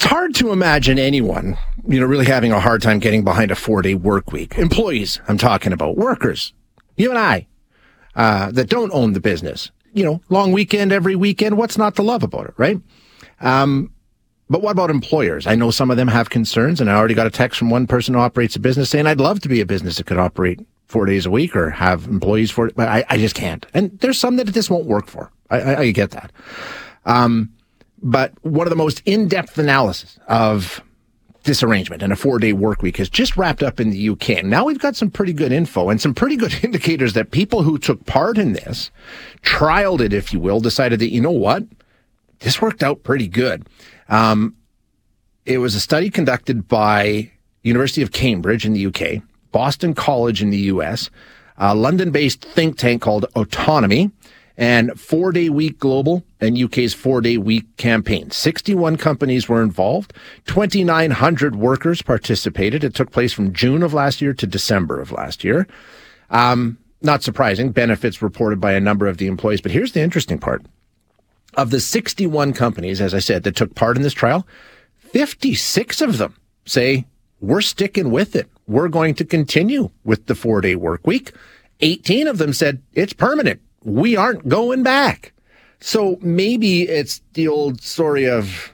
It's 0.00 0.08
hard 0.08 0.34
to 0.36 0.50
imagine 0.50 0.98
anyone, 0.98 1.58
you 1.86 2.00
know, 2.00 2.06
really 2.06 2.24
having 2.24 2.52
a 2.52 2.58
hard 2.58 2.80
time 2.80 3.00
getting 3.00 3.22
behind 3.22 3.50
a 3.50 3.54
four 3.54 3.82
day 3.82 3.94
work 3.94 4.32
week. 4.32 4.56
Employees, 4.56 5.20
I'm 5.28 5.36
talking 5.36 5.74
about, 5.74 5.98
workers, 5.98 6.54
you 6.96 7.10
and 7.10 7.18
I, 7.18 7.46
uh, 8.14 8.50
that 8.52 8.70
don't 8.70 8.90
own 8.94 9.12
the 9.12 9.20
business. 9.20 9.70
You 9.92 10.04
know, 10.04 10.22
long 10.30 10.52
weekend 10.52 10.90
every 10.90 11.16
weekend. 11.16 11.58
What's 11.58 11.76
not 11.76 11.96
to 11.96 12.02
love 12.02 12.22
about 12.22 12.46
it, 12.46 12.54
right? 12.56 12.80
Um, 13.42 13.92
but 14.48 14.62
what 14.62 14.70
about 14.70 14.88
employers? 14.88 15.46
I 15.46 15.54
know 15.54 15.70
some 15.70 15.90
of 15.90 15.98
them 15.98 16.08
have 16.08 16.30
concerns, 16.30 16.80
and 16.80 16.90
I 16.90 16.94
already 16.94 17.12
got 17.12 17.26
a 17.26 17.30
text 17.30 17.58
from 17.58 17.68
one 17.68 17.86
person 17.86 18.14
who 18.14 18.20
operates 18.20 18.56
a 18.56 18.60
business 18.60 18.88
saying, 18.88 19.06
I'd 19.06 19.20
love 19.20 19.40
to 19.40 19.50
be 19.50 19.60
a 19.60 19.66
business 19.66 19.98
that 19.98 20.06
could 20.06 20.16
operate 20.16 20.66
four 20.86 21.04
days 21.04 21.26
a 21.26 21.30
week 21.30 21.54
or 21.54 21.68
have 21.68 22.06
employees 22.06 22.50
for 22.50 22.68
it, 22.68 22.74
but 22.74 22.88
I, 22.88 23.04
I 23.10 23.18
just 23.18 23.34
can't. 23.34 23.66
And 23.74 23.98
there's 23.98 24.18
some 24.18 24.36
that 24.36 24.46
this 24.46 24.70
won't 24.70 24.86
work 24.86 25.08
for. 25.08 25.30
I, 25.50 25.60
I, 25.60 25.80
I 25.80 25.90
get 25.90 26.12
that. 26.12 26.32
Um, 27.04 27.52
but 28.02 28.32
one 28.42 28.66
of 28.66 28.70
the 28.70 28.76
most 28.76 29.02
in-depth 29.06 29.58
analysis 29.58 30.18
of 30.28 30.82
this 31.44 31.62
arrangement 31.62 32.02
and 32.02 32.12
a 32.12 32.16
four-day 32.16 32.52
work 32.52 32.82
week 32.82 32.98
has 32.98 33.08
just 33.08 33.36
wrapped 33.36 33.62
up 33.62 33.80
in 33.80 33.90
the 33.90 34.10
UK. 34.10 34.44
Now 34.44 34.64
we've 34.64 34.78
got 34.78 34.96
some 34.96 35.10
pretty 35.10 35.32
good 35.32 35.52
info 35.52 35.88
and 35.88 36.00
some 36.00 36.14
pretty 36.14 36.36
good 36.36 36.54
indicators 36.62 37.14
that 37.14 37.30
people 37.30 37.62
who 37.62 37.78
took 37.78 38.04
part 38.06 38.38
in 38.38 38.52
this, 38.52 38.90
trialed 39.42 40.00
it, 40.00 40.12
if 40.12 40.32
you 40.32 40.40
will, 40.40 40.60
decided 40.60 41.00
that, 41.00 41.12
you 41.12 41.20
know 41.20 41.30
what? 41.30 41.64
This 42.40 42.60
worked 42.60 42.82
out 42.82 43.02
pretty 43.02 43.28
good. 43.28 43.66
Um, 44.08 44.56
it 45.46 45.58
was 45.58 45.74
a 45.74 45.80
study 45.80 46.10
conducted 46.10 46.68
by 46.68 47.30
University 47.62 48.02
of 48.02 48.12
Cambridge 48.12 48.64
in 48.64 48.72
the 48.72 48.86
UK, 48.86 49.22
Boston 49.52 49.94
College 49.94 50.42
in 50.42 50.50
the 50.50 50.58
US, 50.58 51.10
a 51.56 51.74
London-based 51.74 52.42
think 52.42 52.78
tank 52.78 53.02
called 53.02 53.26
Autonomy, 53.34 54.10
and 54.60 55.00
four 55.00 55.32
day 55.32 55.48
week 55.48 55.78
global 55.78 56.22
and 56.38 56.56
UK's 56.56 56.92
four 56.92 57.22
day 57.22 57.38
week 57.38 57.76
campaign. 57.78 58.30
61 58.30 58.98
companies 58.98 59.48
were 59.48 59.62
involved. 59.62 60.12
2,900 60.44 61.56
workers 61.56 62.02
participated. 62.02 62.84
It 62.84 62.94
took 62.94 63.10
place 63.10 63.32
from 63.32 63.54
June 63.54 63.82
of 63.82 63.94
last 63.94 64.20
year 64.20 64.34
to 64.34 64.46
December 64.46 65.00
of 65.00 65.12
last 65.12 65.42
year. 65.42 65.66
Um, 66.28 66.76
not 67.00 67.22
surprising, 67.22 67.72
benefits 67.72 68.20
reported 68.20 68.60
by 68.60 68.72
a 68.72 68.80
number 68.80 69.06
of 69.06 69.16
the 69.16 69.26
employees. 69.26 69.62
But 69.62 69.72
here's 69.72 69.92
the 69.92 70.02
interesting 70.02 70.38
part. 70.38 70.62
Of 71.54 71.70
the 71.70 71.80
61 71.80 72.52
companies, 72.52 73.00
as 73.00 73.14
I 73.14 73.18
said, 73.18 73.42
that 73.44 73.56
took 73.56 73.74
part 73.74 73.96
in 73.96 74.02
this 74.02 74.12
trial, 74.12 74.46
56 74.98 76.02
of 76.02 76.18
them 76.18 76.36
say, 76.66 77.06
we're 77.40 77.62
sticking 77.62 78.10
with 78.10 78.36
it. 78.36 78.48
We're 78.68 78.88
going 78.88 79.14
to 79.14 79.24
continue 79.24 79.90
with 80.04 80.26
the 80.26 80.34
four 80.34 80.60
day 80.60 80.76
work 80.76 81.06
week. 81.06 81.32
18 81.80 82.28
of 82.28 82.36
them 82.36 82.52
said 82.52 82.82
it's 82.92 83.14
permanent 83.14 83.62
we 83.84 84.16
aren't 84.16 84.48
going 84.48 84.82
back. 84.82 85.32
So 85.80 86.18
maybe 86.20 86.82
it's 86.82 87.22
the 87.34 87.48
old 87.48 87.80
story 87.80 88.28
of 88.28 88.72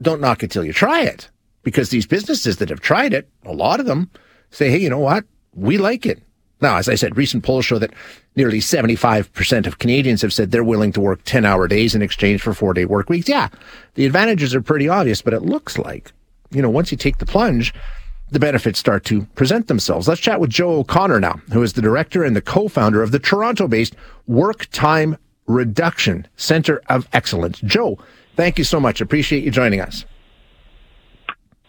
don't 0.00 0.20
knock 0.20 0.42
it 0.42 0.50
till 0.50 0.64
you 0.64 0.72
try 0.72 1.02
it. 1.02 1.30
Because 1.62 1.88
these 1.88 2.06
businesses 2.06 2.58
that 2.58 2.68
have 2.68 2.80
tried 2.80 3.14
it, 3.14 3.28
a 3.44 3.52
lot 3.52 3.80
of 3.80 3.86
them 3.86 4.10
say, 4.50 4.70
hey, 4.70 4.78
you 4.78 4.90
know 4.90 4.98
what? 4.98 5.24
We 5.54 5.78
like 5.78 6.04
it. 6.04 6.22
Now, 6.60 6.76
as 6.76 6.88
I 6.88 6.94
said, 6.94 7.16
recent 7.16 7.42
polls 7.42 7.64
show 7.64 7.78
that 7.78 7.92
nearly 8.36 8.58
75% 8.58 9.66
of 9.66 9.78
Canadians 9.78 10.22
have 10.22 10.32
said 10.32 10.50
they're 10.50 10.64
willing 10.64 10.92
to 10.92 11.00
work 11.00 11.20
10 11.24 11.44
hour 11.44 11.66
days 11.66 11.94
in 11.94 12.02
exchange 12.02 12.42
for 12.42 12.54
four 12.54 12.74
day 12.74 12.84
work 12.84 13.08
weeks. 13.08 13.28
Yeah, 13.28 13.48
the 13.94 14.06
advantages 14.06 14.54
are 14.54 14.62
pretty 14.62 14.88
obvious, 14.88 15.22
but 15.22 15.34
it 15.34 15.42
looks 15.42 15.78
like, 15.78 16.12
you 16.50 16.62
know, 16.62 16.70
once 16.70 16.90
you 16.92 16.98
take 16.98 17.18
the 17.18 17.26
plunge, 17.26 17.74
the 18.30 18.38
benefits 18.38 18.78
start 18.78 19.04
to 19.04 19.22
present 19.34 19.68
themselves. 19.68 20.08
Let's 20.08 20.20
chat 20.20 20.40
with 20.40 20.50
Joe 20.50 20.80
O'Connor 20.80 21.20
now, 21.20 21.40
who 21.52 21.62
is 21.62 21.74
the 21.74 21.82
director 21.82 22.24
and 22.24 22.34
the 22.34 22.42
co-founder 22.42 23.02
of 23.02 23.10
the 23.10 23.18
Toronto-based 23.18 23.94
Work 24.26 24.66
Time 24.72 25.16
Reduction 25.46 26.26
Center 26.36 26.82
of 26.88 27.08
Excellence. 27.12 27.60
Joe, 27.60 27.98
thank 28.36 28.58
you 28.58 28.64
so 28.64 28.80
much. 28.80 29.00
Appreciate 29.00 29.44
you 29.44 29.50
joining 29.50 29.80
us. 29.80 30.04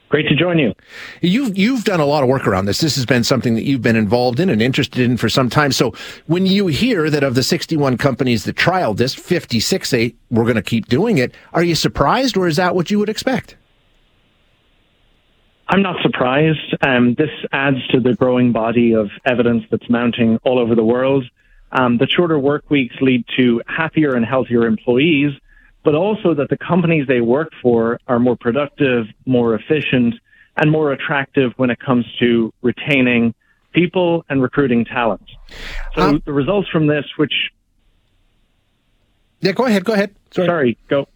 Great 0.09 0.27
to 0.29 0.35
join 0.35 0.59
you. 0.59 0.73
You've 1.21 1.57
you've 1.57 1.83
done 1.83 1.99
a 1.99 2.05
lot 2.05 2.23
of 2.23 2.29
work 2.29 2.47
around 2.47 2.65
this. 2.65 2.79
This 2.79 2.95
has 2.95 3.05
been 3.05 3.23
something 3.23 3.55
that 3.55 3.63
you've 3.63 3.81
been 3.81 3.95
involved 3.95 4.39
in 4.39 4.49
and 4.49 4.61
interested 4.61 5.01
in 5.01 5.17
for 5.17 5.27
some 5.27 5.49
time. 5.49 5.71
So 5.71 5.93
when 6.27 6.45
you 6.45 6.67
hear 6.67 7.09
that 7.09 7.23
of 7.23 7.33
the 7.35 7.43
61 7.43 7.97
companies 7.97 8.43
that 8.45 8.55
trialed 8.55 8.97
this, 8.97 9.15
56 9.15 9.89
say 9.89 10.15
we're 10.29 10.43
going 10.43 10.55
to 10.55 10.61
keep 10.61 10.87
doing 10.87 11.17
it, 11.17 11.33
are 11.53 11.63
you 11.63 11.75
surprised 11.75 12.37
or 12.37 12.47
is 12.47 12.55
that 12.55 12.75
what 12.75 12.91
you 12.91 12.99
would 12.99 13.09
expect? 13.09 13.57
I'm 15.67 15.81
not 15.81 16.01
surprised. 16.03 16.75
Um, 16.81 17.15
this 17.15 17.29
adds 17.51 17.85
to 17.87 17.99
the 17.99 18.13
growing 18.13 18.51
body 18.51 18.93
of 18.93 19.09
evidence 19.25 19.63
that's 19.71 19.89
mounting 19.89 20.37
all 20.43 20.59
over 20.59 20.75
the 20.75 20.83
world. 20.83 21.25
Um, 21.71 21.97
the 21.97 22.07
shorter 22.07 22.37
work 22.37 22.69
weeks 22.69 22.95
lead 23.01 23.25
to 23.37 23.61
happier 23.67 24.13
and 24.15 24.25
healthier 24.25 24.65
employees, 24.65 25.31
but 25.83 25.95
also 25.95 26.33
that 26.35 26.49
the 26.49 26.57
companies 26.57 27.07
they 27.07 27.21
work 27.21 27.51
for 27.61 27.99
are 28.07 28.19
more 28.19 28.35
productive, 28.35 29.07
more 29.25 29.55
efficient, 29.55 30.15
and 30.55 30.71
more 30.71 30.91
attractive 30.91 31.53
when 31.57 31.69
it 31.69 31.79
comes 31.79 32.05
to 32.19 32.53
retaining 32.61 33.33
people 33.73 34.23
and 34.29 34.41
recruiting 34.41 34.85
talent. 34.85 35.29
So 35.95 36.01
um, 36.01 36.23
the 36.25 36.31
results 36.31 36.69
from 36.69 36.87
this, 36.87 37.05
which 37.17 37.33
yeah, 39.41 39.51
go 39.51 39.65
ahead, 39.65 39.83
go 39.83 39.93
ahead. 39.93 40.15
Sorry, 40.31 40.47
Sorry 40.47 40.77
go. 40.87 41.07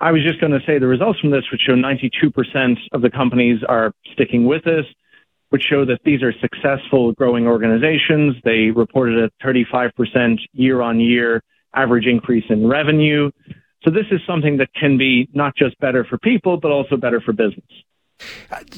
I 0.00 0.12
was 0.12 0.22
just 0.22 0.40
going 0.40 0.52
to 0.52 0.60
say 0.66 0.78
the 0.78 0.86
results 0.86 1.18
from 1.20 1.30
this 1.30 1.44
would 1.50 1.60
show 1.60 1.72
92% 1.72 2.76
of 2.92 3.02
the 3.02 3.10
companies 3.10 3.60
are 3.68 3.92
sticking 4.12 4.44
with 4.44 4.64
this, 4.64 4.84
which 5.50 5.62
show 5.68 5.84
that 5.84 5.98
these 6.04 6.22
are 6.22 6.32
successful 6.40 7.12
growing 7.12 7.46
organizations. 7.46 8.36
They 8.44 8.70
reported 8.70 9.18
a 9.18 9.44
35% 9.44 10.38
year 10.52 10.82
on 10.82 11.00
year 11.00 11.42
average 11.74 12.06
increase 12.06 12.44
in 12.48 12.66
revenue. 12.66 13.30
So 13.82 13.90
this 13.90 14.06
is 14.10 14.20
something 14.26 14.56
that 14.58 14.72
can 14.74 14.98
be 14.98 15.28
not 15.32 15.54
just 15.56 15.78
better 15.80 16.04
for 16.04 16.18
people, 16.18 16.58
but 16.58 16.70
also 16.70 16.96
better 16.96 17.20
for 17.20 17.32
business. 17.32 17.66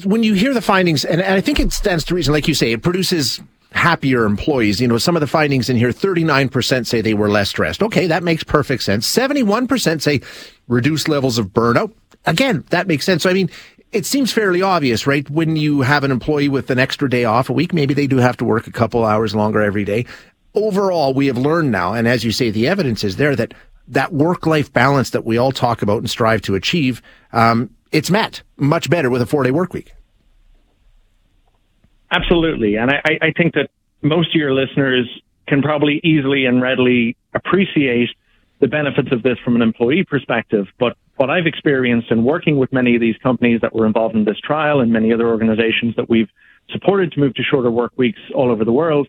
When 0.03 0.23
you 0.23 0.33
hear 0.33 0.53
the 0.53 0.61
findings, 0.61 1.03
and 1.03 1.21
I 1.21 1.41
think 1.41 1.59
it 1.59 1.71
stands 1.71 2.03
to 2.05 2.15
reason, 2.15 2.33
like 2.33 2.47
you 2.47 2.53
say, 2.53 2.73
it 2.73 2.83
produces 2.83 3.41
happier 3.71 4.25
employees. 4.25 4.81
You 4.81 4.87
know, 4.87 4.97
some 4.97 5.15
of 5.15 5.21
the 5.21 5.27
findings 5.27 5.69
in 5.69 5.77
here, 5.77 5.89
39% 5.89 6.85
say 6.85 7.01
they 7.01 7.13
were 7.13 7.29
less 7.29 7.49
stressed. 7.49 7.81
Okay, 7.81 8.07
that 8.07 8.23
makes 8.23 8.43
perfect 8.43 8.83
sense. 8.83 9.11
71% 9.11 10.01
say 10.01 10.21
reduced 10.67 11.07
levels 11.07 11.37
of 11.37 11.47
burnout. 11.47 11.93
Again, 12.25 12.63
that 12.69 12.87
makes 12.87 13.05
sense. 13.05 13.23
So, 13.23 13.29
I 13.29 13.33
mean, 13.33 13.49
it 13.91 14.05
seems 14.05 14.31
fairly 14.31 14.61
obvious, 14.61 15.07
right? 15.07 15.29
When 15.29 15.55
you 15.55 15.81
have 15.81 16.03
an 16.03 16.11
employee 16.11 16.49
with 16.49 16.69
an 16.69 16.79
extra 16.79 17.09
day 17.09 17.25
off 17.25 17.49
a 17.49 17.53
week, 17.53 17.73
maybe 17.73 17.93
they 17.93 18.07
do 18.07 18.17
have 18.17 18.37
to 18.37 18.45
work 18.45 18.67
a 18.67 18.71
couple 18.71 19.03
hours 19.03 19.35
longer 19.35 19.61
every 19.61 19.83
day. 19.83 20.05
Overall, 20.53 21.13
we 21.13 21.27
have 21.27 21.37
learned 21.37 21.71
now, 21.71 21.93
and 21.93 22.07
as 22.07 22.23
you 22.23 22.31
say, 22.31 22.49
the 22.49 22.67
evidence 22.67 23.03
is 23.03 23.15
there 23.15 23.35
that 23.35 23.53
that 23.87 24.13
work-life 24.13 24.71
balance 24.71 25.09
that 25.09 25.25
we 25.25 25.37
all 25.37 25.51
talk 25.51 25.81
about 25.81 25.97
and 25.97 26.09
strive 26.09 26.41
to 26.43 26.55
achieve, 26.55 27.01
um, 27.33 27.69
it's 27.91 28.09
met 28.09 28.41
much 28.57 28.89
better 28.89 29.09
with 29.09 29.21
a 29.21 29.25
four-day 29.25 29.51
work 29.51 29.73
week. 29.73 29.93
Absolutely. 32.11 32.75
And 32.75 32.91
I, 32.91 33.01
I 33.21 33.31
think 33.35 33.53
that 33.53 33.69
most 34.01 34.29
of 34.29 34.35
your 34.35 34.53
listeners 34.53 35.07
can 35.47 35.61
probably 35.61 36.01
easily 36.03 36.45
and 36.45 36.61
readily 36.61 37.15
appreciate 37.33 38.09
the 38.59 38.67
benefits 38.67 39.09
of 39.11 39.23
this 39.23 39.37
from 39.43 39.55
an 39.55 39.61
employee 39.61 40.03
perspective. 40.03 40.67
But 40.79 40.97
what 41.15 41.29
I've 41.29 41.47
experienced 41.47 42.11
in 42.11 42.23
working 42.23 42.57
with 42.57 42.71
many 42.71 42.95
of 42.95 43.01
these 43.01 43.15
companies 43.17 43.61
that 43.61 43.73
were 43.73 43.85
involved 43.85 44.15
in 44.15 44.25
this 44.25 44.39
trial 44.39 44.81
and 44.81 44.91
many 44.91 45.13
other 45.13 45.27
organizations 45.27 45.95
that 45.95 46.09
we've 46.09 46.29
supported 46.69 47.11
to 47.13 47.19
move 47.19 47.33
to 47.35 47.43
shorter 47.43 47.71
work 47.71 47.93
weeks 47.97 48.19
all 48.35 48.51
over 48.51 48.63
the 48.63 48.71
world, 48.71 49.07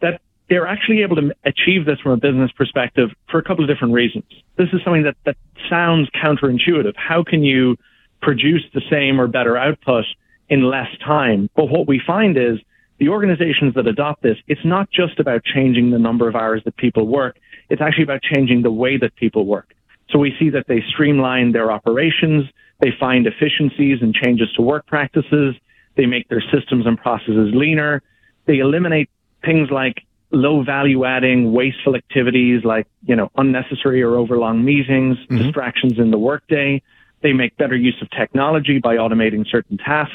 that 0.00 0.20
they're 0.48 0.66
actually 0.66 1.02
able 1.02 1.16
to 1.16 1.34
achieve 1.44 1.84
this 1.84 1.98
from 2.00 2.12
a 2.12 2.16
business 2.16 2.50
perspective 2.52 3.10
for 3.30 3.38
a 3.38 3.42
couple 3.42 3.64
of 3.64 3.68
different 3.68 3.92
reasons. 3.92 4.24
This 4.56 4.68
is 4.72 4.80
something 4.84 5.02
that, 5.02 5.16
that 5.24 5.36
sounds 5.68 6.08
counterintuitive. 6.10 6.94
How 6.96 7.24
can 7.24 7.42
you 7.42 7.76
produce 8.22 8.62
the 8.72 8.82
same 8.90 9.20
or 9.20 9.26
better 9.26 9.56
output 9.56 10.04
in 10.48 10.62
less 10.62 10.88
time. 11.04 11.50
But 11.56 11.66
what 11.66 11.86
we 11.88 12.00
find 12.04 12.36
is 12.36 12.58
the 12.98 13.08
organizations 13.08 13.74
that 13.74 13.86
adopt 13.86 14.22
this, 14.22 14.38
it's 14.46 14.64
not 14.64 14.90
just 14.90 15.18
about 15.18 15.44
changing 15.44 15.90
the 15.90 15.98
number 15.98 16.28
of 16.28 16.36
hours 16.36 16.62
that 16.64 16.76
people 16.76 17.06
work. 17.06 17.38
It's 17.68 17.82
actually 17.82 18.04
about 18.04 18.22
changing 18.22 18.62
the 18.62 18.70
way 18.70 18.96
that 18.96 19.14
people 19.16 19.44
work. 19.44 19.74
So 20.10 20.18
we 20.18 20.34
see 20.38 20.50
that 20.50 20.66
they 20.68 20.82
streamline 20.88 21.52
their 21.52 21.70
operations. 21.70 22.44
They 22.80 22.92
find 22.98 23.26
efficiencies 23.26 23.98
and 24.02 24.14
changes 24.14 24.48
to 24.56 24.62
work 24.62 24.86
practices. 24.86 25.56
They 25.96 26.06
make 26.06 26.28
their 26.28 26.42
systems 26.52 26.86
and 26.86 26.96
processes 26.96 27.52
leaner. 27.54 28.02
They 28.46 28.58
eliminate 28.58 29.10
things 29.44 29.70
like 29.70 30.04
low 30.30 30.62
value 30.62 31.04
adding, 31.04 31.52
wasteful 31.52 31.96
activities 31.96 32.64
like, 32.64 32.86
you 33.04 33.16
know, 33.16 33.30
unnecessary 33.36 34.02
or 34.02 34.16
overlong 34.16 34.64
meetings, 34.64 35.16
mm-hmm. 35.18 35.38
distractions 35.38 35.98
in 35.98 36.10
the 36.10 36.18
workday. 36.18 36.82
They 37.22 37.32
make 37.32 37.56
better 37.56 37.76
use 37.76 37.96
of 38.02 38.10
technology 38.10 38.78
by 38.78 38.96
automating 38.96 39.46
certain 39.48 39.78
tasks. 39.78 40.14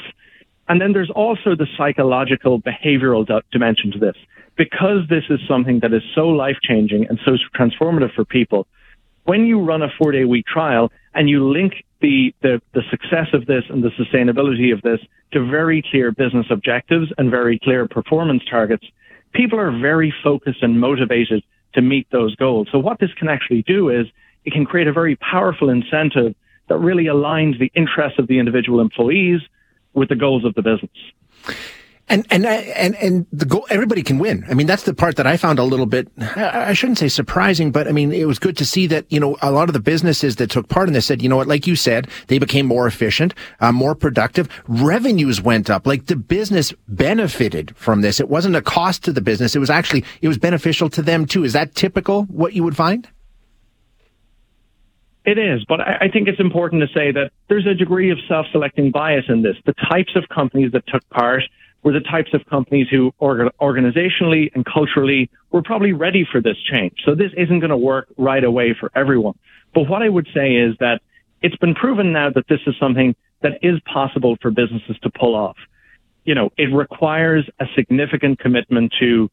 And 0.68 0.80
then 0.80 0.92
there's 0.92 1.10
also 1.10 1.54
the 1.56 1.66
psychological 1.76 2.60
behavioral 2.60 3.26
dimension 3.50 3.90
to 3.92 3.98
this. 3.98 4.16
Because 4.56 5.08
this 5.08 5.24
is 5.30 5.40
something 5.48 5.80
that 5.80 5.92
is 5.92 6.02
so 6.14 6.28
life 6.28 6.58
changing 6.62 7.06
and 7.08 7.18
so 7.24 7.36
transformative 7.58 8.12
for 8.14 8.24
people, 8.24 8.66
when 9.24 9.46
you 9.46 9.60
run 9.60 9.82
a 9.82 9.88
four 9.98 10.12
day 10.12 10.24
week 10.24 10.46
trial 10.46 10.92
and 11.14 11.28
you 11.28 11.48
link 11.48 11.84
the, 12.00 12.34
the, 12.42 12.60
the 12.74 12.82
success 12.90 13.28
of 13.32 13.46
this 13.46 13.64
and 13.68 13.82
the 13.82 13.90
sustainability 13.90 14.72
of 14.72 14.82
this 14.82 15.00
to 15.32 15.44
very 15.48 15.82
clear 15.90 16.12
business 16.12 16.46
objectives 16.50 17.12
and 17.16 17.30
very 17.30 17.58
clear 17.58 17.88
performance 17.88 18.42
targets, 18.50 18.84
people 19.32 19.58
are 19.58 19.70
very 19.70 20.12
focused 20.22 20.62
and 20.62 20.80
motivated 20.80 21.42
to 21.74 21.80
meet 21.80 22.06
those 22.10 22.34
goals. 22.36 22.68
So 22.70 22.78
what 22.78 22.98
this 23.00 23.12
can 23.14 23.28
actually 23.28 23.62
do 23.62 23.88
is 23.88 24.06
it 24.44 24.52
can 24.52 24.66
create 24.66 24.88
a 24.88 24.92
very 24.92 25.16
powerful 25.16 25.70
incentive 25.70 26.34
that 26.68 26.78
really 26.78 27.04
aligns 27.04 27.58
the 27.58 27.70
interests 27.74 28.18
of 28.18 28.26
the 28.26 28.38
individual 28.38 28.80
employees 28.80 29.40
with 29.94 30.08
the 30.08 30.16
goals 30.16 30.44
of 30.44 30.54
the 30.54 30.62
business. 30.62 30.90
And 32.08 32.26
and 32.30 32.44
and 32.44 32.94
and 32.96 33.26
the 33.32 33.46
goal, 33.46 33.66
everybody 33.70 34.02
can 34.02 34.18
win. 34.18 34.44
I 34.50 34.54
mean, 34.54 34.66
that's 34.66 34.82
the 34.82 34.92
part 34.92 35.16
that 35.16 35.26
I 35.26 35.38
found 35.38 35.58
a 35.58 35.64
little 35.64 35.86
bit. 35.86 36.08
I 36.36 36.74
shouldn't 36.74 36.98
say 36.98 37.08
surprising, 37.08 37.70
but 37.72 37.88
I 37.88 37.92
mean, 37.92 38.12
it 38.12 38.26
was 38.26 38.38
good 38.38 38.56
to 38.58 38.66
see 38.66 38.86
that 38.88 39.06
you 39.10 39.18
know 39.18 39.38
a 39.40 39.50
lot 39.50 39.70
of 39.70 39.72
the 39.72 39.80
businesses 39.80 40.36
that 40.36 40.50
took 40.50 40.68
part 40.68 40.88
in 40.88 40.92
this 40.92 41.06
said, 41.06 41.22
you 41.22 41.28
know 41.28 41.36
what, 41.36 41.46
like 41.46 41.66
you 41.66 41.74
said, 41.74 42.08
they 42.26 42.38
became 42.38 42.66
more 42.66 42.86
efficient, 42.86 43.34
uh, 43.60 43.72
more 43.72 43.94
productive. 43.94 44.48
Revenues 44.66 45.40
went 45.40 45.70
up. 45.70 45.86
Like 45.86 46.06
the 46.06 46.16
business 46.16 46.74
benefited 46.88 47.74
from 47.76 48.02
this. 48.02 48.20
It 48.20 48.28
wasn't 48.28 48.56
a 48.56 48.62
cost 48.62 49.04
to 49.04 49.12
the 49.12 49.22
business. 49.22 49.56
It 49.56 49.60
was 49.60 49.70
actually 49.70 50.04
it 50.20 50.28
was 50.28 50.38
beneficial 50.38 50.90
to 50.90 51.02
them 51.02 51.24
too. 51.24 51.44
Is 51.44 51.54
that 51.54 51.74
typical? 51.74 52.24
What 52.24 52.52
you 52.52 52.64
would 52.64 52.76
find? 52.76 53.08
It 55.24 55.38
is, 55.38 55.64
but 55.68 55.80
I 55.80 56.08
think 56.12 56.26
it's 56.26 56.40
important 56.40 56.82
to 56.82 56.88
say 56.88 57.12
that 57.12 57.30
there's 57.48 57.66
a 57.66 57.74
degree 57.74 58.10
of 58.10 58.18
self-selecting 58.28 58.90
bias 58.90 59.26
in 59.28 59.42
this. 59.42 59.56
The 59.64 59.74
types 59.88 60.16
of 60.16 60.28
companies 60.28 60.72
that 60.72 60.84
took 60.88 61.08
part 61.10 61.44
were 61.84 61.92
the 61.92 62.00
types 62.00 62.34
of 62.34 62.44
companies 62.46 62.88
who 62.90 63.12
organizationally 63.20 64.50
and 64.54 64.64
culturally 64.64 65.30
were 65.52 65.62
probably 65.62 65.92
ready 65.92 66.26
for 66.30 66.40
this 66.40 66.56
change. 66.70 66.94
So 67.04 67.14
this 67.14 67.30
isn't 67.36 67.60
going 67.60 67.70
to 67.70 67.76
work 67.76 68.08
right 68.16 68.42
away 68.42 68.74
for 68.78 68.90
everyone. 68.96 69.38
But 69.74 69.88
what 69.88 70.02
I 70.02 70.08
would 70.08 70.26
say 70.34 70.56
is 70.56 70.76
that 70.80 71.00
it's 71.40 71.56
been 71.56 71.74
proven 71.74 72.12
now 72.12 72.30
that 72.30 72.48
this 72.48 72.60
is 72.66 72.74
something 72.80 73.14
that 73.42 73.58
is 73.62 73.78
possible 73.92 74.36
for 74.42 74.50
businesses 74.50 74.96
to 75.02 75.10
pull 75.10 75.36
off. 75.36 75.56
You 76.24 76.34
know, 76.34 76.50
it 76.56 76.72
requires 76.72 77.48
a 77.60 77.66
significant 77.76 78.38
commitment 78.40 78.92
to 79.00 79.30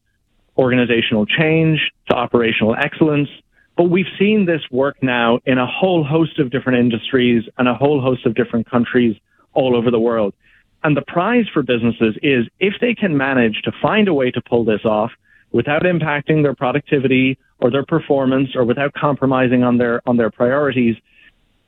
organizational 0.56 1.26
change, 1.26 1.80
to 2.08 2.16
operational 2.16 2.74
excellence. 2.76 3.28
But 3.76 3.84
we've 3.84 4.06
seen 4.18 4.46
this 4.46 4.62
work 4.70 5.02
now 5.02 5.38
in 5.46 5.58
a 5.58 5.66
whole 5.66 6.04
host 6.04 6.38
of 6.38 6.50
different 6.50 6.78
industries 6.78 7.44
and 7.56 7.68
a 7.68 7.74
whole 7.74 8.00
host 8.00 8.26
of 8.26 8.34
different 8.34 8.68
countries 8.68 9.16
all 9.52 9.76
over 9.76 9.90
the 9.90 9.98
world. 9.98 10.34
And 10.82 10.96
the 10.96 11.02
prize 11.02 11.46
for 11.52 11.62
businesses 11.62 12.16
is 12.22 12.46
if 12.58 12.74
they 12.80 12.94
can 12.94 13.16
manage 13.16 13.62
to 13.64 13.72
find 13.82 14.08
a 14.08 14.14
way 14.14 14.30
to 14.30 14.40
pull 14.40 14.64
this 14.64 14.84
off 14.84 15.10
without 15.52 15.82
impacting 15.82 16.42
their 16.42 16.54
productivity 16.54 17.38
or 17.58 17.70
their 17.70 17.84
performance 17.84 18.50
or 18.54 18.64
without 18.64 18.92
compromising 18.94 19.62
on 19.62 19.78
their, 19.78 20.00
on 20.08 20.16
their 20.16 20.30
priorities, 20.30 20.96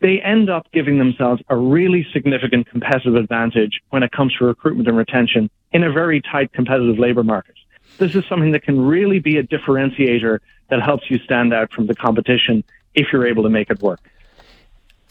they 0.01 0.21
end 0.21 0.51
up 0.51 0.67
giving 0.73 0.99
themselves 0.99 1.43
a 1.49 1.57
really 1.57 2.07
significant 2.13 2.69
competitive 2.69 3.15
advantage 3.15 3.81
when 3.91 4.03
it 4.03 4.11
comes 4.13 4.35
to 4.39 4.45
recruitment 4.45 4.89
and 4.89 4.97
retention 4.97 5.51
in 5.73 5.85
a 5.85 5.93
very 5.93 6.21
tight 6.21 6.53
competitive 6.53 6.99
labor 6.99 7.23
market. 7.23 7.55
This 7.99 8.15
is 8.15 8.25
something 8.29 8.53
that 8.53 8.62
can 8.62 8.81
really 8.81 9.19
be 9.19 9.37
a 9.37 9.43
differentiator 9.43 10.41
that 10.71 10.83
helps 10.83 11.11
you 11.11 11.19
stand 11.19 11.53
out 11.53 11.73
from 11.73 11.87
the 11.87 11.94
competition 11.94 12.65
if 12.94 13.12
you're 13.12 13.27
able 13.27 13.43
to 13.43 13.50
make 13.50 13.71
it 13.71 13.81
work. 13.81 14.00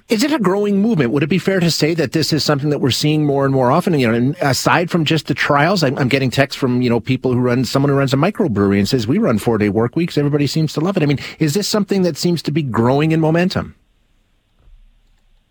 Is 0.09 0.25
it 0.25 0.33
a 0.33 0.39
growing 0.39 0.81
movement? 0.81 1.11
Would 1.11 1.23
it 1.23 1.29
be 1.29 1.37
fair 1.37 1.61
to 1.61 1.71
say 1.71 1.93
that 1.93 2.11
this 2.11 2.33
is 2.33 2.43
something 2.43 2.69
that 2.69 2.79
we're 2.79 2.91
seeing 2.91 3.25
more 3.25 3.45
and 3.45 3.53
more 3.53 3.71
often? 3.71 3.97
You 3.97 4.11
know, 4.11 4.33
aside 4.41 4.91
from 4.91 5.05
just 5.05 5.27
the 5.27 5.33
trials, 5.33 5.83
I'm, 5.83 5.97
I'm 5.97 6.09
getting 6.09 6.29
texts 6.29 6.59
from 6.59 6.81
you 6.81 6.89
know 6.89 6.99
people 6.99 7.31
who 7.31 7.39
run 7.39 7.63
someone 7.63 7.89
who 7.89 7.95
runs 7.95 8.13
a 8.13 8.17
microbrewery 8.17 8.77
and 8.77 8.89
says 8.89 9.07
we 9.07 9.19
run 9.19 9.37
four 9.37 9.57
day 9.57 9.69
work 9.69 9.95
weeks. 9.95 10.17
Everybody 10.17 10.47
seems 10.47 10.73
to 10.73 10.81
love 10.81 10.97
it. 10.97 11.03
I 11.03 11.05
mean, 11.05 11.19
is 11.39 11.53
this 11.53 11.69
something 11.69 12.01
that 12.01 12.17
seems 12.17 12.41
to 12.43 12.51
be 12.51 12.61
growing 12.61 13.13
in 13.13 13.21
momentum? 13.21 13.73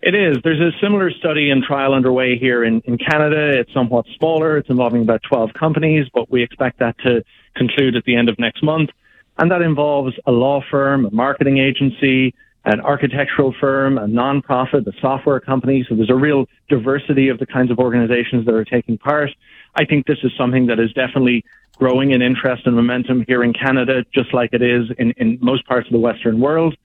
It 0.01 0.15
is. 0.15 0.37
There's 0.43 0.59
a 0.59 0.71
similar 0.81 1.11
study 1.11 1.51
and 1.51 1.63
trial 1.63 1.93
underway 1.93 2.35
here 2.35 2.63
in, 2.63 2.81
in 2.85 2.97
Canada. 2.97 3.59
It's 3.59 3.71
somewhat 3.71 4.05
smaller. 4.17 4.57
It's 4.57 4.69
involving 4.69 5.03
about 5.03 5.21
12 5.29 5.53
companies, 5.53 6.07
but 6.11 6.29
we 6.31 6.41
expect 6.41 6.79
that 6.79 6.97
to 7.05 7.23
conclude 7.55 7.95
at 7.95 8.03
the 8.05 8.15
end 8.15 8.27
of 8.27 8.39
next 8.39 8.63
month. 8.63 8.89
And 9.37 9.51
that 9.51 9.61
involves 9.61 10.15
a 10.25 10.31
law 10.31 10.61
firm, 10.71 11.05
a 11.05 11.11
marketing 11.11 11.59
agency, 11.59 12.33
an 12.65 12.81
architectural 12.81 13.53
firm, 13.59 13.99
a 13.99 14.07
nonprofit, 14.07 14.87
a 14.87 15.01
software 15.01 15.39
company. 15.39 15.85
So 15.87 15.95
there's 15.95 16.09
a 16.09 16.15
real 16.15 16.47
diversity 16.67 17.29
of 17.29 17.37
the 17.37 17.45
kinds 17.45 17.69
of 17.69 17.77
organizations 17.77 18.45
that 18.47 18.55
are 18.55 18.65
taking 18.65 18.97
part. 18.97 19.29
I 19.75 19.85
think 19.85 20.07
this 20.07 20.19
is 20.23 20.31
something 20.35 20.65
that 20.67 20.79
is 20.79 20.91
definitely 20.93 21.45
growing 21.77 22.11
in 22.11 22.23
interest 22.23 22.65
and 22.65 22.75
momentum 22.75 23.23
here 23.27 23.43
in 23.43 23.53
Canada, 23.53 24.03
just 24.13 24.33
like 24.33 24.49
it 24.53 24.63
is 24.63 24.89
in, 24.97 25.11
in 25.17 25.37
most 25.41 25.67
parts 25.67 25.87
of 25.87 25.93
the 25.93 25.99
Western 25.99 26.39
world. 26.39 26.75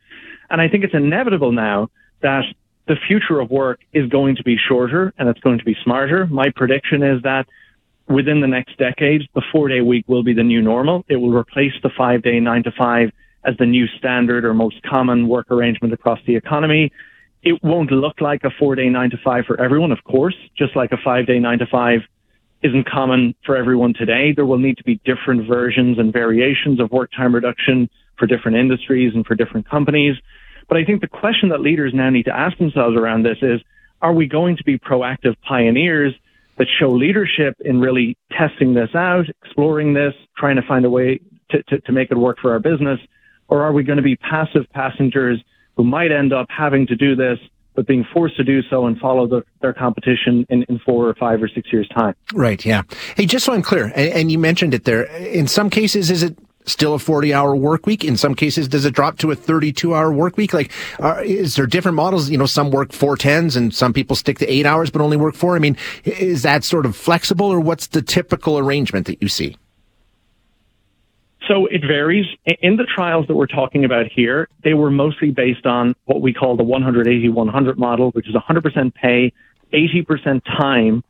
And 0.50 0.60
I 0.60 0.68
think 0.68 0.84
it's 0.84 0.94
inevitable 0.94 1.52
now 1.52 1.88
that 2.20 2.44
the 2.86 2.96
future 3.06 3.40
of 3.40 3.50
work 3.50 3.80
is 3.92 4.08
going 4.08 4.36
to 4.36 4.44
be 4.44 4.56
shorter 4.56 5.12
and 5.18 5.28
it's 5.28 5.40
going 5.40 5.58
to 5.58 5.64
be 5.64 5.76
smarter. 5.82 6.26
My 6.26 6.50
prediction 6.54 7.02
is 7.02 7.22
that 7.22 7.46
within 8.08 8.40
the 8.40 8.46
next 8.46 8.78
decade, 8.78 9.22
the 9.34 9.42
four 9.52 9.68
day 9.68 9.80
week 9.80 10.04
will 10.08 10.22
be 10.22 10.32
the 10.32 10.44
new 10.44 10.62
normal. 10.62 11.04
It 11.08 11.16
will 11.16 11.32
replace 11.32 11.72
the 11.82 11.90
five 11.96 12.22
day 12.22 12.38
nine 12.40 12.62
to 12.64 12.72
five 12.72 13.10
as 13.44 13.56
the 13.58 13.66
new 13.66 13.86
standard 13.98 14.44
or 14.44 14.54
most 14.54 14.82
common 14.82 15.28
work 15.28 15.50
arrangement 15.50 15.94
across 15.94 16.20
the 16.26 16.36
economy. 16.36 16.92
It 17.42 17.62
won't 17.62 17.90
look 17.90 18.20
like 18.20 18.44
a 18.44 18.50
four 18.58 18.74
day 18.74 18.88
nine 18.88 19.10
to 19.10 19.16
five 19.24 19.44
for 19.46 19.60
everyone, 19.60 19.92
of 19.92 20.02
course, 20.04 20.36
just 20.56 20.76
like 20.76 20.92
a 20.92 20.96
five 21.04 21.26
day 21.26 21.38
nine 21.38 21.58
to 21.58 21.66
five 21.66 22.00
isn't 22.62 22.88
common 22.88 23.34
for 23.44 23.56
everyone 23.56 23.94
today. 23.94 24.32
There 24.34 24.46
will 24.46 24.58
need 24.58 24.78
to 24.78 24.84
be 24.84 25.00
different 25.04 25.46
versions 25.46 25.98
and 25.98 26.12
variations 26.12 26.80
of 26.80 26.90
work 26.90 27.10
time 27.16 27.34
reduction 27.34 27.90
for 28.18 28.26
different 28.26 28.56
industries 28.56 29.12
and 29.14 29.26
for 29.26 29.34
different 29.34 29.68
companies. 29.68 30.16
But 30.68 30.78
I 30.78 30.84
think 30.84 31.00
the 31.00 31.08
question 31.08 31.50
that 31.50 31.60
leaders 31.60 31.92
now 31.94 32.10
need 32.10 32.24
to 32.24 32.36
ask 32.36 32.58
themselves 32.58 32.96
around 32.96 33.24
this 33.24 33.38
is, 33.42 33.60
are 34.02 34.12
we 34.12 34.26
going 34.26 34.56
to 34.56 34.64
be 34.64 34.78
proactive 34.78 35.36
pioneers 35.46 36.14
that 36.58 36.66
show 36.78 36.90
leadership 36.90 37.56
in 37.64 37.80
really 37.80 38.16
testing 38.32 38.74
this 38.74 38.94
out, 38.94 39.26
exploring 39.44 39.94
this, 39.94 40.14
trying 40.36 40.56
to 40.56 40.62
find 40.62 40.84
a 40.84 40.90
way 40.90 41.20
to, 41.50 41.62
to, 41.64 41.80
to 41.80 41.92
make 41.92 42.10
it 42.10 42.16
work 42.16 42.38
for 42.40 42.52
our 42.52 42.58
business? 42.58 42.98
Or 43.48 43.62
are 43.62 43.72
we 43.72 43.84
going 43.84 43.98
to 43.98 44.02
be 44.02 44.16
passive 44.16 44.66
passengers 44.72 45.42
who 45.76 45.84
might 45.84 46.10
end 46.10 46.32
up 46.32 46.46
having 46.48 46.86
to 46.88 46.96
do 46.96 47.14
this, 47.14 47.38
but 47.74 47.86
being 47.86 48.04
forced 48.12 48.36
to 48.38 48.44
do 48.44 48.62
so 48.68 48.86
and 48.86 48.98
follow 48.98 49.26
the, 49.26 49.42
their 49.60 49.72
competition 49.72 50.46
in, 50.48 50.64
in 50.68 50.78
four 50.80 51.08
or 51.08 51.14
five 51.14 51.42
or 51.42 51.48
six 51.48 51.72
years' 51.72 51.88
time? 51.88 52.14
Right, 52.34 52.64
yeah. 52.64 52.82
Hey, 53.16 53.26
just 53.26 53.44
so 53.44 53.52
I'm 53.52 53.62
clear, 53.62 53.92
and, 53.94 54.12
and 54.12 54.32
you 54.32 54.38
mentioned 54.38 54.74
it 54.74 54.84
there, 54.84 55.04
in 55.04 55.46
some 55.46 55.70
cases, 55.70 56.10
is 56.10 56.22
it 56.22 56.36
still 56.66 56.94
a 56.94 56.98
40 56.98 57.32
hour 57.32 57.54
work 57.56 57.86
week. 57.86 58.04
In 58.04 58.16
some 58.16 58.34
cases, 58.34 58.68
does 58.68 58.84
it 58.84 58.94
drop 58.94 59.18
to 59.18 59.30
a 59.30 59.36
32 59.36 59.94
hour 59.94 60.12
work 60.12 60.36
week? 60.36 60.52
Like, 60.52 60.72
are, 60.98 61.22
is 61.22 61.56
there 61.56 61.66
different 61.66 61.96
models? 61.96 62.28
You 62.28 62.38
know, 62.38 62.46
some 62.46 62.70
work 62.70 62.92
four 62.92 63.16
tens 63.16 63.56
and 63.56 63.74
some 63.74 63.92
people 63.92 64.16
stick 64.16 64.38
to 64.38 64.46
eight 64.46 64.66
hours, 64.66 64.90
but 64.90 65.00
only 65.00 65.16
work 65.16 65.34
four. 65.34 65.56
I 65.56 65.58
mean, 65.58 65.76
is 66.04 66.42
that 66.42 66.64
sort 66.64 66.86
of 66.86 66.96
flexible 66.96 67.46
or 67.46 67.60
what's 67.60 67.88
the 67.88 68.02
typical 68.02 68.58
arrangement 68.58 69.06
that 69.06 69.22
you 69.22 69.28
see? 69.28 69.56
So 71.48 71.66
it 71.66 71.82
varies. 71.86 72.26
In 72.60 72.76
the 72.76 72.84
trials 72.84 73.26
that 73.28 73.36
we're 73.36 73.46
talking 73.46 73.84
about 73.84 74.06
here, 74.10 74.48
they 74.64 74.74
were 74.74 74.90
mostly 74.90 75.30
based 75.30 75.64
on 75.64 75.94
what 76.06 76.20
we 76.20 76.32
call 76.32 76.56
the 76.56 76.64
180-100 76.64 77.76
model, 77.76 78.10
which 78.10 78.28
is 78.28 78.34
100% 78.34 78.94
pay, 78.94 79.32
80% 79.72 80.42
time 80.44 81.04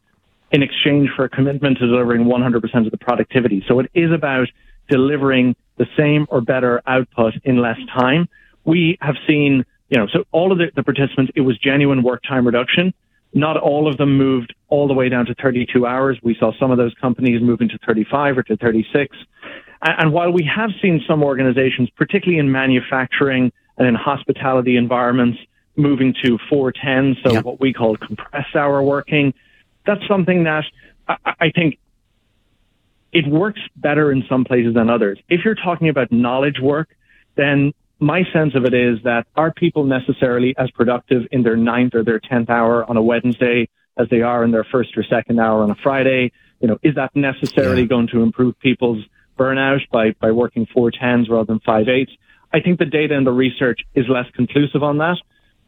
in 0.53 0.63
exchange 0.63 1.09
for 1.17 1.25
a 1.25 1.29
commitment 1.29 1.79
to 1.79 1.87
delivering 1.87 2.25
100% 2.25 2.85
of 2.85 2.91
the 2.91 2.99
productivity. 2.99 3.65
So 3.67 3.81
it 3.81 3.91
is 3.95 4.13
about 4.13 4.49
delivering 4.89 5.57
the 5.77 5.87
same 5.97 6.27
or 6.29 6.41
better 6.41 6.83
output 6.87 7.35
in 7.45 7.59
less 7.59 7.79
time. 7.95 8.29
We 8.65 8.99
have 9.01 9.17
seen, 9.27 9.65
you 9.89 9.99
know, 9.99 10.07
so 10.13 10.25
all 10.33 10.53
of 10.53 10.59
the, 10.59 10.71
the 10.75 10.83
participants, 10.83 11.33
it 11.35 11.43
was 11.43 11.59
genuine 11.59 12.03
work 12.03 12.23
time 12.23 12.47
reduction. 12.47 12.95
Not 13.35 13.57
all 13.59 13.89
of 13.89 13.99
them 13.99 14.17
moved 14.17 14.55
all 14.69 14.89
the 14.89 14.95
way 14.95 15.09
down 15.09 15.27
to 15.27 15.35
32 15.35 15.87
hours. 15.87 16.19
We 16.23 16.37
saw 16.39 16.53
some 16.59 16.71
of 16.71 16.79
those 16.79 16.95
companies 17.01 17.43
moving 17.43 17.69
to 17.69 17.79
35 17.87 18.39
or 18.39 18.43
to 18.45 18.57
36. 18.57 19.17
And 19.83 20.13
while 20.13 20.33
we 20.33 20.49
have 20.55 20.71
seen 20.81 21.03
some 21.07 21.23
organizations, 21.23 21.91
particularly 21.91 22.39
in 22.39 22.51
manufacturing 22.51 23.53
and 23.77 23.87
in 23.87 23.95
hospitality 23.95 24.77
environments, 24.77 25.39
moving 25.77 26.15
to 26.25 26.39
410, 26.49 27.23
so 27.23 27.43
what 27.43 27.61
we 27.61 27.75
call 27.75 27.97
compressed 27.97 28.57
hour 28.57 28.83
working, 28.83 29.35
that's 29.85 30.01
something 30.09 30.45
that 30.45 30.65
I, 31.07 31.17
I 31.25 31.51
think 31.51 31.79
it 33.13 33.27
works 33.27 33.61
better 33.77 34.13
in 34.13 34.25
some 34.29 34.45
places 34.45 34.75
than 34.75 34.91
others. 34.91 35.19
If 35.29 35.45
you're 35.45 35.55
talking 35.55 35.89
about 35.89 36.13
knowledge 36.13 36.59
work, 36.61 36.89
then 37.37 37.73
my 37.99 38.23
sense 38.33 38.55
of 38.55 38.65
it 38.65 38.75
is 38.75 38.99
that 39.05 39.27
are 39.37 39.53
people 39.53 39.85
necessarily 39.85 40.55
as 40.59 40.71
productive 40.71 41.23
in 41.31 41.43
their 41.43 41.57
ninth 41.57 41.95
or 41.95 42.05
their 42.05 42.21
tenth 42.21 42.51
hour 42.51 42.89
on 42.89 42.97
a 42.97 43.03
Wednesday 43.03 43.69
as 43.97 44.09
they 44.11 44.21
are 44.21 44.45
in 44.45 44.51
their 44.51 44.65
first 44.65 44.97
or 44.97 45.05
second 45.05 45.41
hour 45.41 45.63
on 45.63 45.71
a 45.71 45.77
Friday? 45.77 46.33
You 46.61 46.69
know, 46.69 46.79
is 46.83 46.95
that 46.97 47.15
necessarily 47.15 47.83
yeah. 47.83 47.89
going 47.89 48.09
to 48.09 48.23
improve 48.23 48.59
people's 48.59 49.05
burnout 49.39 49.81
by, 49.91 50.13
by 50.21 50.33
working 50.33 50.67
four 50.67 50.91
tens 50.91 51.29
rather 51.29 51.45
than 51.45 51.61
five 51.61 51.89
eights. 51.89 52.13
I 52.53 52.61
think 52.61 52.79
the 52.79 52.87
data 52.87 53.15
and 53.15 53.27
the 53.27 53.33
research 53.33 53.81
is 53.95 54.07
less 54.09 54.27
conclusive 54.35 54.83
on 54.83 54.99
that, 54.99 55.19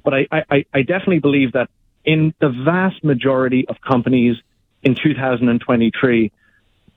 but 0.05 0.15
I, 0.15 0.27
I, 0.31 0.65
I 0.73 0.83
definitely 0.83 1.19
believe 1.19 1.53
that 1.53 1.69
in 2.05 2.33
the 2.41 2.49
vast 2.49 3.05
majority 3.05 3.67
of 3.69 3.77
companies 3.87 4.37
in 4.83 4.95
2023, 4.95 6.33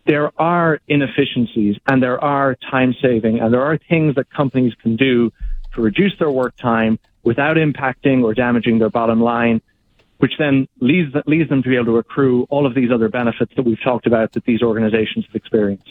there 0.06 0.32
are 0.40 0.80
inefficiencies 0.88 1.78
and 1.88 2.02
there 2.02 2.22
are 2.24 2.56
time 2.70 2.96
saving 3.02 3.40
and 3.40 3.54
there 3.54 3.62
are 3.62 3.78
things 3.90 4.16
that 4.16 4.30
companies 4.30 4.74
can 4.82 4.96
do 4.96 5.32
to 5.74 5.82
reduce 5.82 6.14
their 6.20 6.32
work 6.32 6.56
time 6.58 7.00
without 7.24 7.58
impacting 7.58 8.24
or 8.24 8.34
damaging 8.34 8.80
their 8.80 8.90
bottom 8.90 9.22
line, 9.22 9.62
which 10.18 10.34
then 10.38 10.68
leads, 10.80 11.14
leads 11.26 11.50
them 11.50 11.64
to 11.64 11.70
be 11.70 11.76
able 11.76 11.86
to 11.86 11.98
accrue 11.98 12.46
all 12.50 12.66
of 12.66 12.74
these 12.74 12.92
other 12.92 13.10
benefits 13.10 13.54
that 13.56 13.64
we've 13.64 13.82
talked 13.84 14.08
about 14.08 14.32
that 14.34 14.44
these 14.46 14.62
organizations 14.62 15.26
have 15.26 15.36
experienced. 15.36 15.90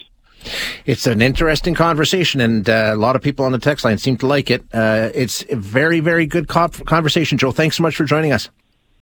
It's 0.85 1.05
an 1.05 1.21
interesting 1.21 1.75
conversation, 1.75 2.41
and 2.41 2.67
uh, 2.67 2.91
a 2.93 2.95
lot 2.95 3.15
of 3.15 3.21
people 3.21 3.45
on 3.45 3.51
the 3.51 3.59
text 3.59 3.85
line 3.85 3.99
seem 3.99 4.17
to 4.17 4.27
like 4.27 4.49
it. 4.49 4.63
Uh, 4.73 5.09
it's 5.13 5.45
a 5.49 5.55
very, 5.55 5.99
very 5.99 6.25
good 6.25 6.47
conversation, 6.47 7.37
Joe. 7.37 7.51
Thanks 7.51 7.77
so 7.77 7.83
much 7.83 7.95
for 7.95 8.05
joining 8.05 8.31
us. 8.31 8.49